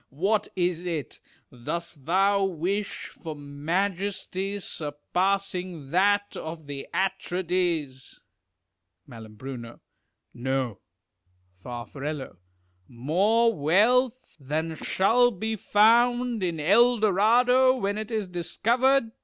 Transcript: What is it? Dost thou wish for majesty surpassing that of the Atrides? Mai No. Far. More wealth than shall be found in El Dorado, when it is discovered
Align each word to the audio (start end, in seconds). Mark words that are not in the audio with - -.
What 0.09 0.47
is 0.55 0.83
it? 0.87 1.19
Dost 1.51 2.07
thou 2.07 2.43
wish 2.43 3.09
for 3.09 3.35
majesty 3.35 4.57
surpassing 4.57 5.91
that 5.91 6.35
of 6.35 6.65
the 6.65 6.87
Atrides? 6.91 8.19
Mai 9.05 9.27
No. 10.33 10.79
Far. 11.61 11.85
More 12.87 13.53
wealth 13.55 14.37
than 14.39 14.73
shall 14.73 15.29
be 15.29 15.55
found 15.55 16.41
in 16.41 16.59
El 16.59 16.97
Dorado, 16.97 17.75
when 17.75 17.99
it 17.99 18.09
is 18.09 18.27
discovered 18.27 19.11